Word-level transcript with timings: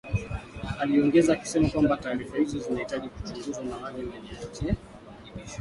aliongeza 0.79 1.33
akisema 1.33 1.69
kwamba 1.69 1.97
taarifa 1.97 2.37
hizo 2.37 2.59
zinahitaji 2.59 3.09
kuchunguzwa 3.09 3.63
na 3.63 3.77
wale 3.77 3.97
wenye 3.99 4.29
hatia 4.39 4.75
wawajibishwe 5.07 5.43